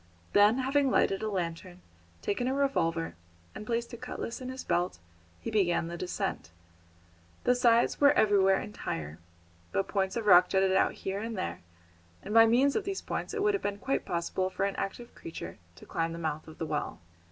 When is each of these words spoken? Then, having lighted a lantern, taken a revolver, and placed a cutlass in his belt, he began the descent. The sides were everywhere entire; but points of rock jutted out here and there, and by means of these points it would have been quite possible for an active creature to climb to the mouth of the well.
Then, 0.33 0.57
having 0.57 0.89
lighted 0.89 1.21
a 1.21 1.29
lantern, 1.29 1.79
taken 2.23 2.47
a 2.47 2.55
revolver, 2.55 3.13
and 3.53 3.67
placed 3.67 3.93
a 3.93 3.97
cutlass 3.97 4.41
in 4.41 4.49
his 4.49 4.63
belt, 4.63 4.97
he 5.39 5.51
began 5.51 5.89
the 5.89 5.95
descent. 5.95 6.49
The 7.43 7.53
sides 7.53 8.01
were 8.01 8.11
everywhere 8.13 8.59
entire; 8.59 9.19
but 9.71 9.87
points 9.87 10.15
of 10.15 10.25
rock 10.25 10.49
jutted 10.49 10.73
out 10.75 10.93
here 10.93 11.19
and 11.19 11.37
there, 11.37 11.61
and 12.23 12.33
by 12.33 12.47
means 12.47 12.75
of 12.75 12.83
these 12.83 13.03
points 13.03 13.35
it 13.35 13.43
would 13.43 13.53
have 13.53 13.61
been 13.61 13.77
quite 13.77 14.03
possible 14.03 14.49
for 14.49 14.65
an 14.65 14.75
active 14.75 15.13
creature 15.13 15.59
to 15.75 15.85
climb 15.85 16.09
to 16.09 16.13
the 16.17 16.21
mouth 16.23 16.47
of 16.47 16.57
the 16.57 16.65
well. 16.65 16.99